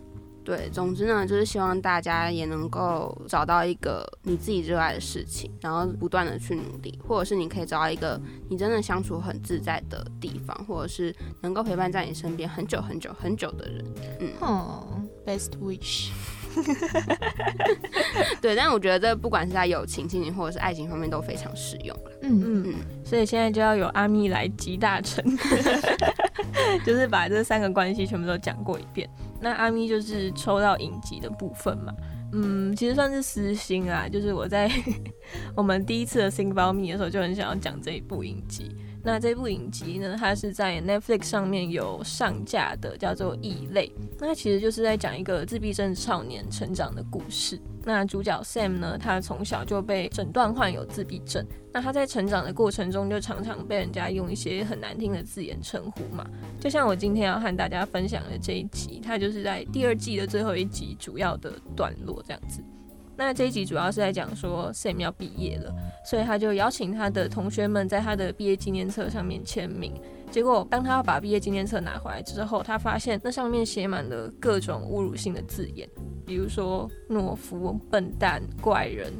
[0.46, 13.84] 对，总之呢，就是希望大家也能够找到一个你自己热爱的事情，然后不断的去努力，或者是你可以找到一个你真的相处很自在的地方，或者是能够陪伴在你身边很久很久很久的人。
[14.20, 14.86] 嗯，哦
[15.26, 16.10] ，best wish。
[18.40, 25.22] 对，但我觉得这不管是在友情、亲情或者是爱情方面都非常适用嗯嗯嗯，所以现在就要由阿咪来集大成，
[26.86, 29.10] 就是把这三个关系全部都讲过一遍。
[29.40, 31.92] 那阿咪就是抽到影集的部分嘛，
[32.32, 34.70] 嗯，其实算是私心啊，就是我在
[35.56, 38.74] 我们第一次的 Think About Me 的时候就很想要讲这一部影集。
[39.02, 43.86] 那这部影集呢，它是在 Netflix 上面有上架的，叫做《异类》。
[44.18, 47.56] 那其实就是在讲一个自闭症少年成长的故事。
[47.88, 51.46] 那主角 Sam 呢，他从小就被诊断患有自闭症。
[51.72, 56.26] 那他在成长的过程中，就常常被人家用一些很难听的字眼称呼嘛。
[56.60, 62.60] 就像我今天要和大家分享的这一集，它就是在第二季的最后一集主要的段落这样子。
[63.16, 65.72] 那这一集主要是在讲说 Sam 要毕业了，
[66.04, 69.92] 所以他就邀请他的同学们在他的毕业纪念册上面签名。
[70.30, 75.88] 结果当他把毕业纪念册拿回来之后，他发现那上面写满了各种侮辱性的字眼，
[76.26, 79.12] 比如说懦夫、笨蛋、怪人、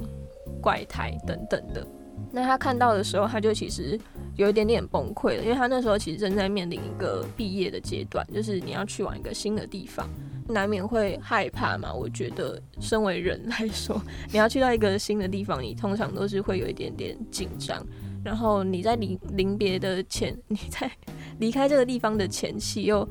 [0.60, 1.86] 怪胎等等的。
[2.30, 3.98] 那他看到的时候，他就其实
[4.34, 10.08] 有一点点崩溃了，因为他那时候其实正在面临一个毕业的阶段，就是你要去往一个新的地方。
[10.48, 11.92] 难免会害怕嘛？
[11.92, 17.84] 我觉得，身为人来说，你要去到一个新的地方，你通常都是会有一点点紧张。
[18.24, 20.90] 然后你在临临别的前，你在
[21.38, 23.08] 离开这个地方的前期，又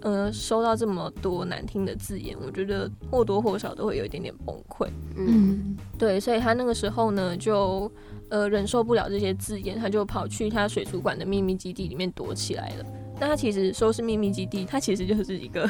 [0.00, 4.88] 呃收到这么多难听的字眼，我觉得或多或少都会有一点点崩溃。
[5.16, 7.90] 嗯，对，所以他那个时候呢，就
[8.28, 12.84] 呃忍受不了这些字眼，他就跑去他水族馆的秘密基地里面躲起来了。
[13.18, 15.66] 那他其实说是秘密基地，它其实就是一个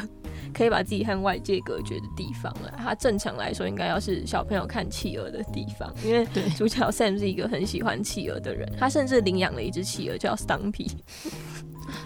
[0.57, 2.73] 可以把自己和外界隔绝的地方了。
[2.77, 10.89] 它正常来说应该要是小朋友看企鹅的地方，因为对主角 Sam 是一个很喜欢企鹅的人，他甚至领养了一只企鹅叫 Stumpy。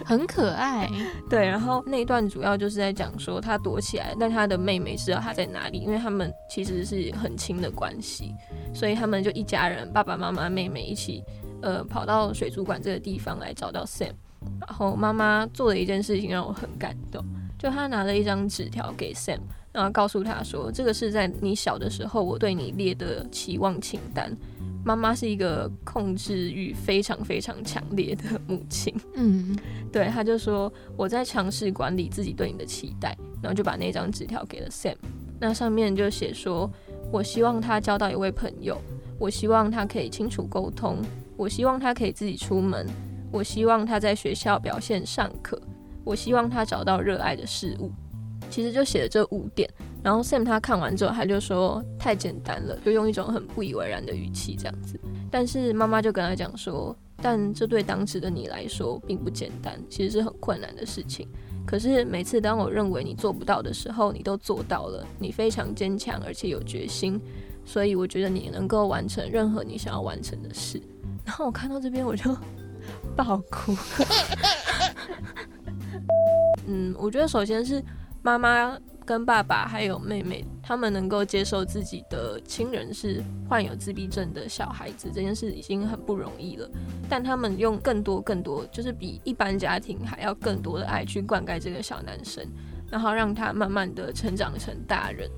[0.04, 0.88] 很可爱。
[1.28, 8.32] 对，然后那一段主要就是在讲说他躲起来，但他的妹妹知道他在哪里，因为他们其实是很亲的关系，
[8.72, 11.24] 所以他们就一家人，爸爸妈妈、妹妹一起，
[11.62, 14.12] 呃，跑到水族馆这个地方来找到 Sam。
[14.60, 17.24] 然后妈妈做的一件事情让我很感动，
[17.62, 19.38] 就他拿了一张纸条给 Sam，
[19.70, 24.36] 然后告诉他说，这个是在你小的时候我对你列的期望清单。
[24.84, 28.92] 妈妈是一个控制欲非常非常强烈的母亲。
[29.14, 29.56] 嗯，
[29.92, 34.96] 对，他就说我在尝试管理自己对你的期待，然后就把那张纸条给了 Sam。
[35.38, 36.68] 那上面就写说，
[37.12, 38.76] 我希望他交到一位朋友，
[39.20, 40.98] 我希望他可以清楚沟通，
[41.36, 42.84] 我希望他可以自己出门，
[43.30, 45.62] 我希望他在学校表现尚可，
[46.04, 47.90] 我希望他找到热爱的事物。
[48.50, 49.66] 其实就写了这五点，
[50.02, 55.00] 然后 Sam 他看完之后，他就说太简单了，就用一种很不以为然的语气这样子。
[55.30, 61.26] 但是妈妈就跟他讲说，但这对当时的你来说并不简单，其实是很困难的事情。
[61.64, 67.18] 可是每次当我认为你做不到的时候，你都做到了，你非常坚强而且有决心，
[67.64, 70.82] 所以我觉得你能够完成任何你想要完成的事。
[71.24, 72.36] 然后我看到这边我就
[73.16, 73.74] 爆哭。
[76.66, 77.82] 嗯，我觉得首先是
[78.22, 86.70] 妈妈跟爸爸还有妹妹，他们能够接受自己的亲人是患有自闭症的小孩子，这件事已经很不容易了。
[87.08, 92.46] 但他们用更多、更多，就是比一般家庭还要更多的爱去灌溉这个小男生，
[92.90, 95.28] 然后让他慢慢的成长成大人。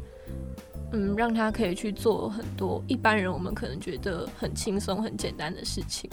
[0.93, 6.09] 嗯，让他可以去做很多一般人我们可能觉得很轻松、很简单的事情。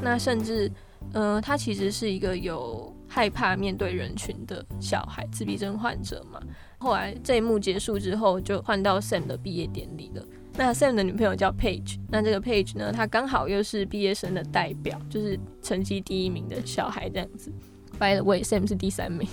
[0.00, 0.70] 那甚至，
[1.12, 6.40] 呃，他其实是一个有害怕面对人群的小孩，自闭症患者嘛。
[6.78, 10.24] 后来这一幕结束之后，就换到 Sam 的毕业典礼了。
[10.56, 17.52] 那 Sam 的女朋友叫 Page，那这个 Page 呢，她刚好又是毕业生的代表，就是成绩第一名的小孩这样子。
[17.98, 19.28] By the way，Sam 是第三名。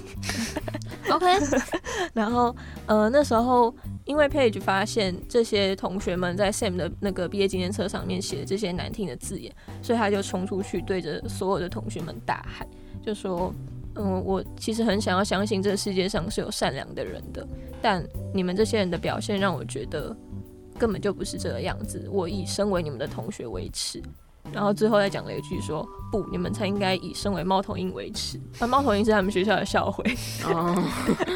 [1.10, 1.26] OK，
[2.14, 2.54] 然后，
[2.86, 12.68] 呃，那时候因为 Page 发现这些同学们在 Sam 的那个毕业纪念册上面写的这些难听的字眼，所以他就冲出去对着所有的同学们大喊，
[13.08, 13.54] 就说
[13.96, 17.48] ：“嗯，我其实很想要相信这个世界上是有善良的人的，
[17.82, 20.14] 但你们这些人的表现让我觉得
[20.78, 22.06] 根本就不是这个样子。
[22.12, 24.04] 我以身为你们的同学为耻。”
[24.54, 30.04] 然后最后再讲了一句说：“不，你们才应该以身为猫头鹰为耻。”那猫头鹰是他们学校的校徽。
[30.46, 30.84] 哦，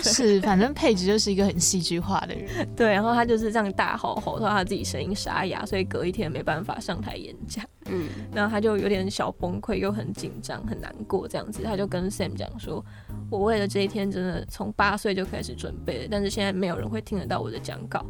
[0.01, 2.67] 是，反正佩吉就是一个很戏剧化的人。
[2.75, 7.63] 对，然后他就是这样大吼吼到他自己声音沙哑，所以隔一天没办法上台演讲。
[7.85, 11.63] 嗯， 然后他就有点小崩溃，又很紧张、很难过这样子。
[11.63, 12.83] 他就跟 Sam 讲说
[13.29, 18.05] ：“我为了这一天，真的从八岁就开始准备了，但是现在没有人会听得到我的讲稿。”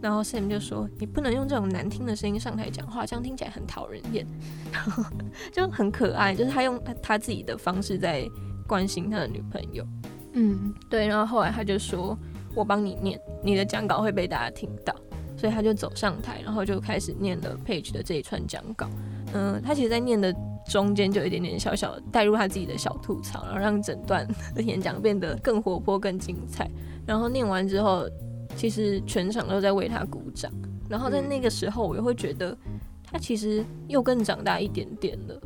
[0.00, 4.26] 然后 Sam 就说：“你不能用这种难听的声音上台讲话，这样听起来很讨人厌。”
[4.72, 5.04] 然后
[5.52, 8.28] 就很可爱，就是他用他自己的方式在
[8.66, 9.86] 关心他的女朋友。
[10.32, 12.16] 嗯，对，然后后来他就说
[12.54, 14.94] ：“我帮你念，你的讲稿会被大家听到。”
[15.36, 18.88] 所以他就走上台，然后就开始念了 Page 的这一串讲稿。
[19.34, 20.32] 嗯，他其实，在念的
[20.68, 26.70] 中间就有一点点小小带入他自己的小吐槽，然后让整段的演讲变得更活泼、更精彩。
[27.04, 28.06] 然后念完之后，
[28.56, 30.52] 其实全场都在为他鼓掌。
[30.88, 32.56] 然后在那个时候，我又会觉得
[33.04, 35.40] 他其实又更长大一点点了。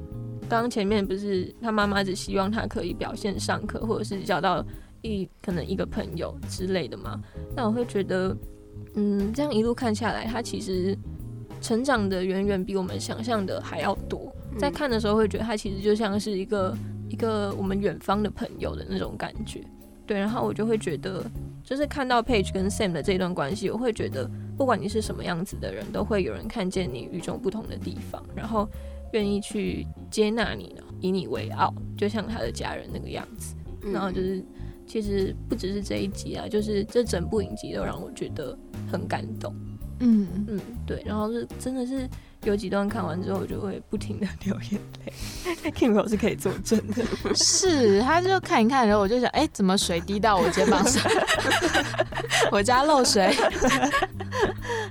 [0.48, 4.64] 刚刚前面不是他妈妈只希望他可以表现上课，或者是交到
[5.02, 7.20] 一可能一个朋友之类的嘛？
[7.54, 8.36] 那我会觉得。
[8.98, 10.96] 嗯，这样一路看下来，他其实
[11.60, 14.34] 成长的远远比我们想象的还要多。
[14.56, 16.74] 在看的时候，会觉得他其实就像是一个
[17.10, 19.62] 一个我们远方的朋友的那种感觉。
[20.06, 21.22] 对，然后我就会觉得，
[21.66, 28.68] 就是看到 Page 跟 Sam 的这段关系，我会觉得，不管你是什么样子的人，都会有人看见你与众不同的地方，然后
[29.12, 33.56] 愿意去接纳你，以你为傲，就像他的家人那个样子。
[33.92, 34.42] 然后就是。
[34.88, 38.56] 其实不只是这一集啊，就是这整部影集都让我觉得
[38.88, 39.52] 很感动。
[39.98, 42.08] 嗯嗯，对，然后是真的是
[42.46, 45.70] 有几段看完之后，我就会不停的流眼泪。
[45.72, 47.04] Kim 是可以作证的，
[47.34, 51.02] 是，他就看一看，然后我就想，哎，怎么水滴到我肩膀上？
[52.52, 53.34] 我家漏水。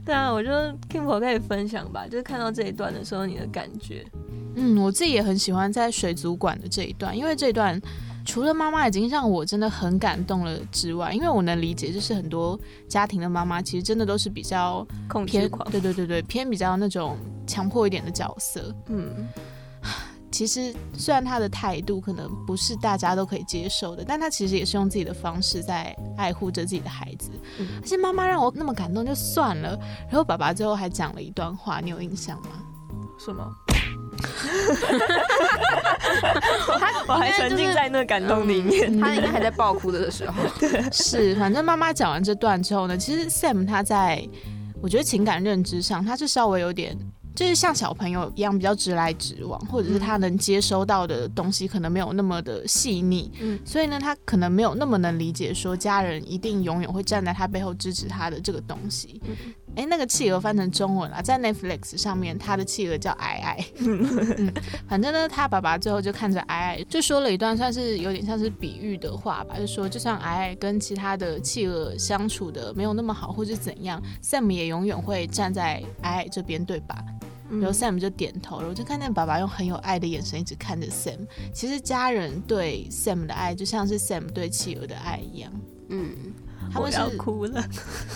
[0.06, 0.50] 对啊，我就
[0.90, 4.06] Kim 可以分享吧，就是看到这一段的时候，你的感觉。
[4.56, 7.82] 嗯，我自己也很喜欢在水族馆的这一段，因为这一段。
[8.26, 12.60] 除了妈妈已经让我真的很感动了之外，因为我能理解，就是很多
[12.90, 14.86] 家庭的妈妈其实真的都是比较
[15.26, 18.76] 偏，对对对对，偏比较那种强迫一点的角色。
[18.88, 19.28] 嗯，
[20.32, 27.30] 其实虽然她的态度可能不是大家都可以接受的，但她其实也是用自己的方式在爱护着自己的孩子。
[27.82, 32.50] 而且妈妈让我那么感动就算了，然后爸爸最后还讲了一段话，你有印象吗？
[33.18, 33.50] 什么？
[37.08, 40.34] 我还沉浸在那感动里面，他应该还在爆哭的时候。
[40.92, 44.28] 是，反正妈妈讲完这段之后呢，其实 Sam 他在
[44.82, 46.98] 我觉得情感认知上，他是稍微有点。
[47.36, 59.22] 就是像小朋友一样比较直来直往，或者是他能接收到的东西可能没有那么的细腻，嗯，所以呢，他可能没有那么能理解说家人一定永远会站在他背后支持他的这个东西。
[59.76, 63.66] 哎，那个企鹅翻成中文了，在 Netflix 上面，他的企鹅叫矮矮。
[63.80, 64.54] 嗯，
[64.88, 77.04] 反正呢，他爸爸最后就看着矮矮，就说了一段算是有点像是比喻的话吧，就说就算矮矮跟其他的企鹅相处的没有那么好，或是怎样，Sam 也永远会站在矮矮这边，对吧？
[77.48, 81.28] 然后 Sam 就点头了，我就看见爸爸用很有爱的眼神一直看着 Sam。
[81.54, 85.52] 其实家人对 Sam 的爱就像是 Sam 对企鹅的爱一样。
[85.90, 86.10] 嗯，
[86.76, 87.64] 他们是哭了，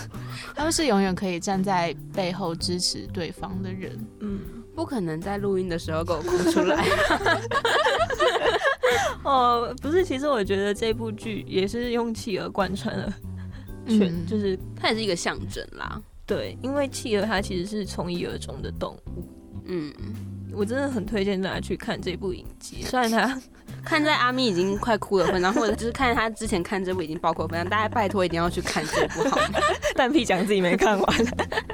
[0.54, 3.98] 他们是永远可以站在背后支持对方的人。
[4.20, 4.38] 嗯，
[4.76, 6.84] 不可能在录音的时候给我哭出来。
[9.24, 13.14] 哦，不是，其实我觉得这部剧也是用企鹅贯穿了，
[13.86, 15.98] 全就是它也是一个象征啦。
[16.26, 19.24] 对，因为企鹅它其实是从一而终的动物。
[19.64, 19.92] 嗯，
[20.52, 22.82] 我真的很推荐大家去看这部影集。
[22.82, 23.40] 虽然他
[23.84, 29.58] 看在阿咪已经快哭了份上，或者就是看他之前看这部已经爆哭份上，大家拜托一定要去看这部好吗？
[29.96, 31.16] 但屁讲自己没看完。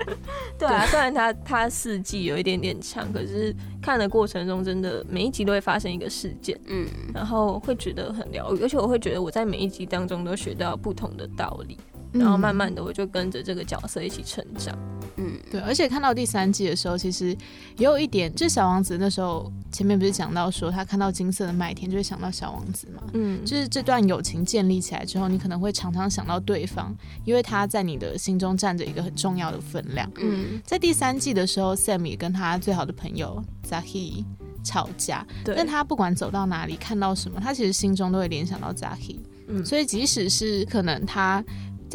[0.58, 11.78] 对啊，虽然他他四季有一点点长，可是看的过程中真的每一集都会发生一个事件，嗯，然后会觉得很疗愈，而且我会觉得我在每一集当中都学到不同的道理。
[12.18, 14.76] 然后慢慢的，我就跟着这个角色一起成长。
[15.18, 15.60] 嗯，对。
[15.60, 17.28] 而且看到第三季的时候，其实
[17.78, 23.02] 也有一点，就是小王子那时候前面不是讲到说，他看到金色的麦田就会想到小王子嘛。
[23.14, 30.10] 嗯，就是这段友情建立起来之后，你可能会常常想到对方，因为他在你的心中占着一个很重要的分量。
[30.20, 34.22] 嗯，在第三季的时候，Sam 也跟他最好的朋友 Zahi
[34.62, 39.18] 吵架，但他不管走到哪里，看到什么，他其实心中都会联想到 Zahi。
[39.48, 41.42] 嗯，所以即使是可能他。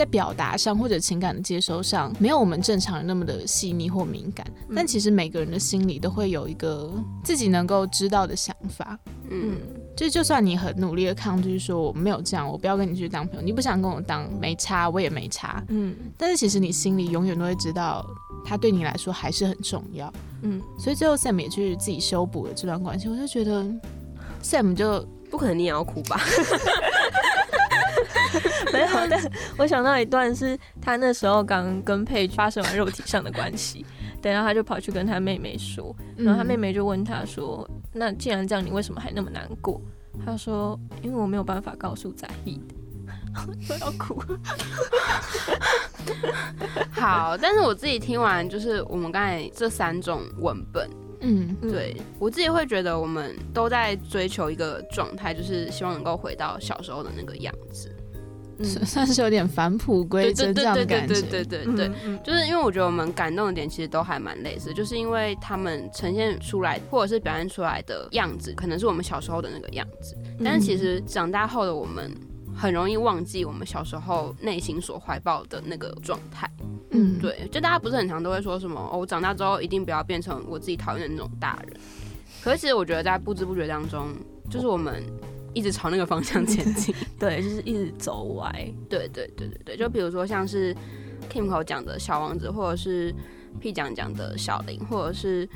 [0.02, 4.44] 在表达上或者情感的接收上，没有我们正常人那么的细腻或敏感。
[4.76, 6.92] 但其实每个人的心里都会有一个
[7.24, 8.98] 自己能够知道的想法。
[9.30, 9.58] 嗯，
[9.96, 15.64] 就就算你很努力的抗拒，说我没有这样，我不要跟你去当朋友，你不想跟我当，没差，我也没差。
[15.68, 18.04] 嗯，但是其实你心里永远都会知道，
[18.44, 20.12] 他对你来说还是很重要。
[20.42, 23.08] 嗯，所以最后 Sam 也去自己修补了这段关系。
[23.08, 23.64] 我就觉得
[24.42, 26.20] Sam 就不可能你也要哭吧。
[28.72, 33.86] 没有，但我想到一段是他那时候刚跟佩发生完肉体上的关系，
[34.22, 39.82] 等下他就跑去跟他妹妹说，嗯然后他妹妹就问他说：“那既然这样，你为什么还那么难过？”
[40.26, 42.76] 他说：“因为我没有办法告诉在意的。
[43.70, 44.22] ”我要哭。
[46.92, 50.88] 好，但是我自己听完就是我们刚才这三种文本，
[51.22, 57.90] 嗯，嗯对我自己会觉得我们都在追求一个状态，就是希望能够回到小时候的那个样子。
[58.60, 61.14] 嗯算算是有点返璞归真这对对对样的感觉。
[61.14, 61.88] 对对对对对。
[61.88, 72.12] 嗯嗯就是因为我觉得我们感动的点其实都还蛮类似，就是因为他们呈现出来或者是表现出来的样子，可能是我们小时候的那个样子，但是其实长大后的我们
[72.56, 76.50] 很容易忘记我们小时候内心所怀抱的那个状态。
[76.92, 81.78] 嗯，对，就大家不是很常都会说什么哦，我长大之后一定不要变成我自己讨厌的那种大人。
[82.44, 84.10] 可是其实我觉得在不知不觉当中，
[84.50, 85.02] 就是我们
[85.54, 86.94] 一直朝那个方向前进。
[87.20, 88.52] 对，就是一直走歪。
[88.90, 90.76] 对对对对对，就比如说像是
[91.32, 93.14] Kimco 讲的小王子，或者是
[93.60, 95.48] P 讲讲的小林，或者是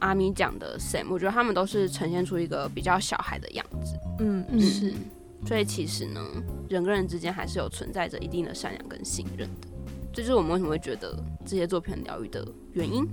[0.00, 3.98] 阿咪讲的 Sam，我觉得他们都是呈现出一个比较小孩的样子。
[4.20, 4.92] 嗯嗯是，
[5.46, 6.20] 所以其实呢，
[6.68, 9.68] 人跟人之间还是有存在着一定的善良跟信任的。
[10.12, 13.04] 这就是我们为什么会觉得这些作品很疗愈的原因。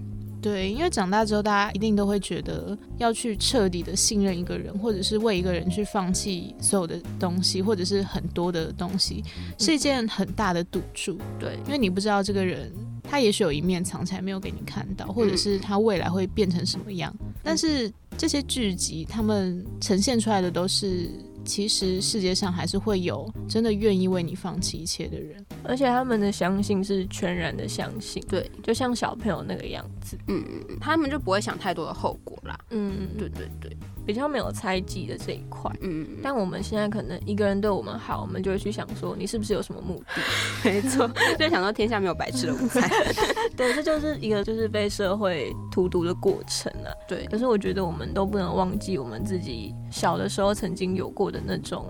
[0.41, 9.23] 对，因为长大之后，大家一定都会觉得要去彻底的信任一个人，或者是为一个人去放弃所有的东西，或者是很多的东西，
[9.59, 11.17] 是一件很大的赌注。
[11.39, 12.71] 对，因为你不知道这个人，
[13.03, 17.15] 他也许有一面藏起来没有给你看到，或者是他未来会变成什么样。
[17.43, 21.09] 但是这些剧集，他们呈现出来的都是，
[21.43, 25.43] 其实世界上还是会有真的愿意为你放弃一切的人。
[25.63, 30.17] 而且他们的相信是全然的相信，对，就像小朋友那个样子。
[30.27, 32.59] 嗯嗯嗯，他们就不会想太多的后果啦。
[32.69, 35.71] 嗯，对对对，比较没有猜忌的这一块。
[35.81, 40.21] 嗯，嗯但我们现在可能一个人对我们好，我们就会去想说，你是不是有什么目的？
[40.63, 42.89] 没错，就想说天下没有白吃的午餐。
[43.55, 46.91] 对，这就是一个就是被社会荼毒的过程啊。
[47.07, 51.85] 对，可是我觉得我们都不能忘记我们自己小的时候曾经有过的那种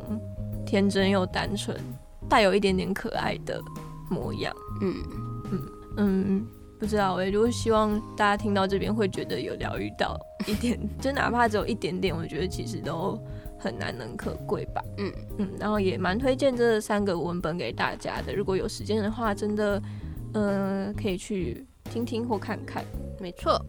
[0.65, 1.75] 天真又单纯，
[2.29, 3.61] 带有一点点可爱的
[4.09, 4.53] 模样。
[4.81, 4.95] 嗯
[5.51, 5.61] 嗯，
[5.97, 6.47] 嗯，
[6.81, 13.21] 不知道诶、就是希望大家听到这边会觉得有疗愈到一点， 就哪怕只有一点点，我觉得其实都
[13.59, 14.83] 很难能可贵吧。
[14.97, 19.79] 嗯嗯，然后也蛮推荐这三个文本给大家的，如果有时间的话，真的，
[20.33, 22.83] 呃，可以去听听或看看。
[23.19, 23.63] 没错。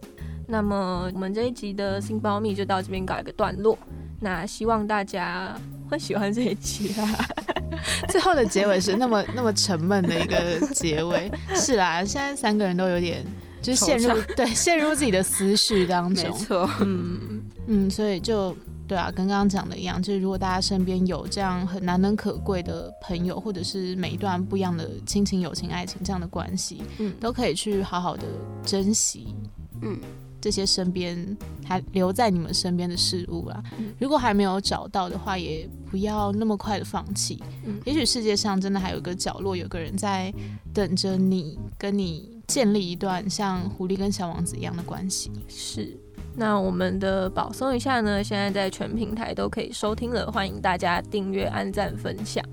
[0.47, 3.77] 那么我们这一集的新包密就到这边搞一个段落。
[4.19, 5.53] 那希望大家
[5.89, 7.27] 会喜欢这一集啦。
[8.07, 13.25] 最后的结尾是那么 那么沉闷的一个结尾，是啦，现在三个人都有点
[13.61, 16.23] 就是陷入 对陷入自己的思绪当中。
[16.23, 18.55] 没中，错，嗯，嗯，所以就
[18.87, 27.13] 对啊，跟刚刚讲的一样，就是如果大家身边有这样很难能可贵的朋友，或者是每一段不一样的亲情、友情、爱情这样的关系，嗯。
[27.19, 28.23] 都可以去好好的
[28.63, 29.35] 珍惜，
[29.81, 29.99] 嗯，
[30.43, 33.63] 这些身边还留在你们身边的事物啦。
[33.79, 37.41] 嗯如果还没有找到的话，也不要那么快的放弃。
[37.65, 40.33] 嗯也许世界上真的还有一个角落，有个人在
[40.73, 45.31] 等着你，跟你建立一段像狐狸跟小王子一样的关系。
[45.47, 45.97] 是。
[46.35, 52.43] 那我们的保送一下呢，现在在全平台都可以收听了，欢迎大家订阅、按赞、分享。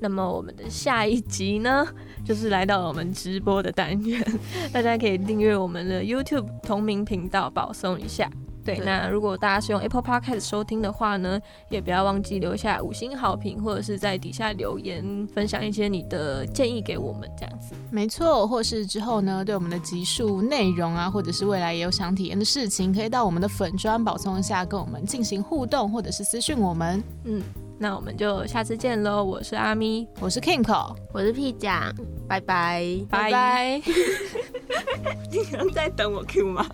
[0.00, 1.86] 那么我们的下一集呢，
[2.24, 4.20] 就是来到了我们直播的单元，
[4.72, 8.30] 大家可以订阅我们的 YouTube 同名频道，保送一下。
[8.64, 11.40] 对，那如果大家是用 Apple Podcast 收听的话呢，
[11.70, 17.74] 也不要忘记留下五星好评，或者是在底下留言分享一些你的建议给我们，这样子。
[17.90, 27.02] 没错，或是之后呢，对我们的集数内容啊，或者是未来也有想体验的事情，可以到我们的粉砖保送一下，跟我们进行互动，或者是私讯我们。
[27.24, 27.42] 嗯，
[27.78, 31.94] 那我们就下次见喽，我是阿咪，我是 Kinko，我是 P 酱，
[32.28, 32.84] 拜拜。
[33.08, 33.82] 拜拜。
[35.32, 36.66] 你刚在等我 Q 吗？